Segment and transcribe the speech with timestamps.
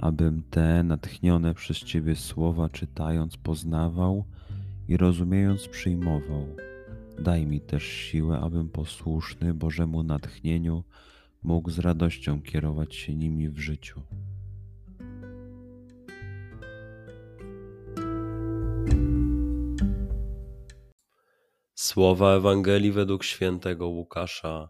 [0.00, 4.24] abym te natchnione przez Ciebie słowa czytając poznawał
[4.88, 6.56] i rozumiejąc przyjmował.
[7.18, 10.84] Daj mi też siłę, abym posłuszny Bożemu natchnieniu
[11.42, 14.00] mógł z radością kierować się nimi w życiu.
[21.74, 24.68] Słowa Ewangelii według świętego Łukasza.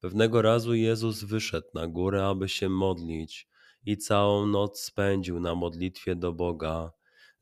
[0.00, 3.49] Pewnego razu Jezus wyszedł na górę, aby się modlić
[3.86, 6.92] i całą noc spędził na modlitwie do Boga.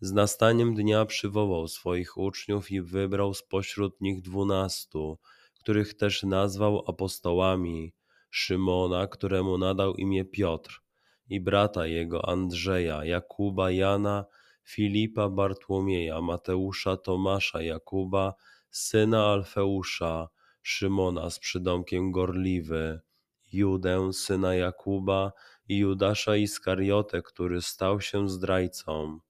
[0.01, 5.19] Z nastaniem dnia przywołał swoich uczniów i wybrał spośród nich dwunastu,
[5.61, 7.93] których też nazwał apostołami,
[8.31, 10.83] Szymona, któremu nadał imię Piotr,
[11.29, 14.25] i brata jego Andrzeja, Jakuba, Jana,
[14.65, 18.35] Filipa, Bartłomieja, Mateusza, Tomasza, Jakuba,
[18.71, 20.29] syna Alfeusza,
[20.63, 23.01] Szymona z przydomkiem Gorliwy,
[23.53, 25.33] Judę, syna Jakuba,
[25.69, 29.21] i Judasza Iskariotę, który stał się zdrajcą.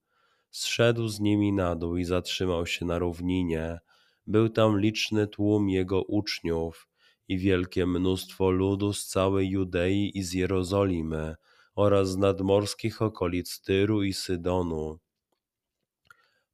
[0.51, 3.79] Zszedł z nimi na dół i zatrzymał się na równinie.
[4.27, 6.87] Był tam liczny tłum jego uczniów
[7.27, 11.35] i wielkie mnóstwo ludu z całej Judei i z Jerozolimy
[11.75, 14.99] oraz z nadmorskich okolic Tyru i Sydonu.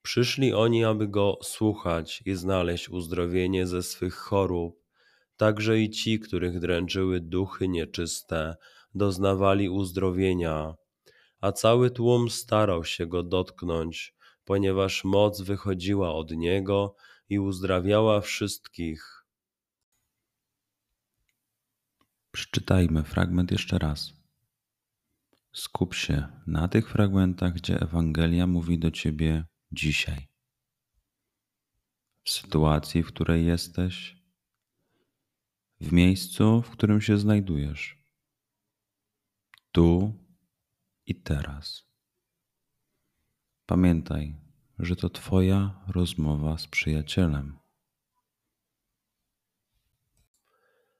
[0.01, 4.83] Przyszli oni, aby go słuchać i znaleźć uzdrowienie ze swych chorób,
[5.37, 8.55] także i ci, których dręczyły duchy nieczyste,
[8.95, 10.75] doznawali uzdrowienia,
[11.41, 16.95] a cały tłum starał się go dotknąć, ponieważ moc wychodziła od niego
[17.29, 19.25] i uzdrawiała wszystkich.
[22.31, 24.13] Przeczytajmy fragment jeszcze raz.
[25.53, 30.27] Skup się na tych fragmentach, gdzie Ewangelia mówi do ciebie dzisiaj.
[32.23, 34.15] W sytuacji, w której jesteś,
[35.81, 38.04] w miejscu, w którym się znajdujesz
[39.75, 40.13] tu
[41.05, 41.83] i teraz.
[43.65, 44.35] Pamiętaj,
[44.79, 47.57] że to Twoja rozmowa z przyjacielem.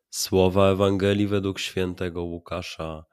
[0.10, 3.06] Słowa Ewangelii według świętego Łukasza.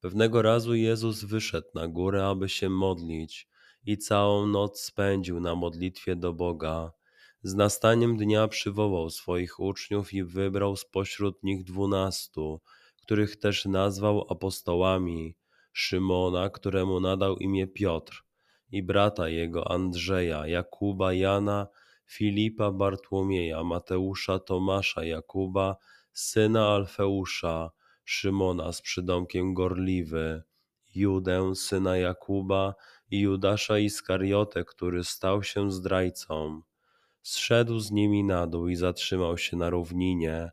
[0.00, 3.48] Pewnego razu Jezus wyszedł na górę, aby się modlić,
[3.86, 6.92] i całą noc spędził na modlitwie do Boga.
[7.42, 12.60] Z nastaniem dnia przywołał swoich uczniów i wybrał spośród nich dwunastu
[13.02, 15.36] których też nazwał apostołami,
[15.72, 18.24] Szymona, któremu nadał imię Piotr,
[18.72, 21.66] i brata jego Andrzeja, Jakuba, Jana,
[22.06, 25.76] Filipa, Bartłomieja, Mateusza, Tomasza, Jakuba,
[26.12, 27.70] syna Alfeusza,
[28.04, 30.42] Szymona z przydomkiem Gorliwy,
[30.94, 32.74] Judę, syna Jakuba
[33.10, 36.62] i Judasza Iskariotę, który stał się zdrajcą.
[37.22, 40.50] Zszedł z nimi na dół i zatrzymał się na równinie,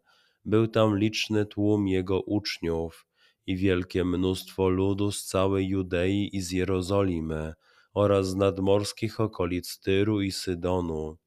[0.48, 3.08] był tam liczny tłum jego uczniów
[3.48, 7.54] i wielkie mnóstwo ludu z całej Judei i z Jerozolimy
[7.94, 11.18] oraz z nadmorskich okolic Tyru i Sydonu.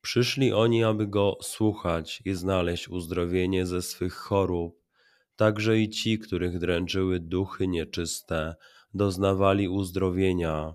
[0.00, 4.82] Przyszli oni, aby go słuchać i znaleźć uzdrowienie ze swych chorób.
[5.36, 8.54] Także i ci, których dręczyły duchy nieczyste,
[8.94, 10.74] doznawali uzdrowienia,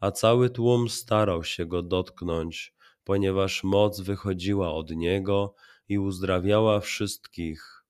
[0.00, 2.73] a cały tłum starał się go dotknąć,
[3.04, 5.54] ponieważ moc wychodziła od niego
[5.88, 7.84] i uzdrawiała wszystkich.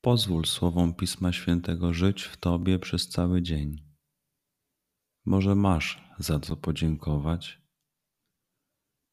[0.00, 3.90] Pozwól słowom Pisma Świętego żyć w Tobie przez cały dzień.
[5.24, 7.62] Może masz za co podziękować,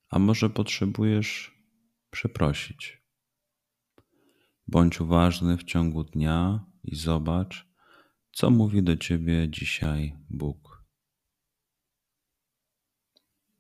[0.10, 1.58] a może potrzebujesz
[2.10, 3.02] przeprosić.
[4.68, 7.68] Bądź uważny w ciągu dnia i zobacz,
[8.32, 10.77] co mówi do Ciebie dzisiaj Bóg.